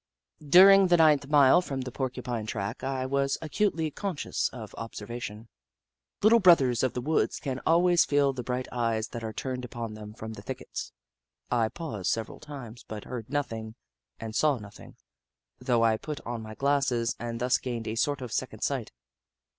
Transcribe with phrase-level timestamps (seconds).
[0.43, 5.47] During the ninth mile from the Porcupine track, I was acutely conscious of observation.
[6.23, 9.93] Little Brothers of the Woods can always feel the bright eyes that are turned upon
[9.93, 10.91] them from the thickets.
[11.51, 13.75] I paused several times, but heard nothing
[14.19, 14.95] and saw nothing,
[15.59, 18.91] though I put on my glasses and thus gained a sort of second sight.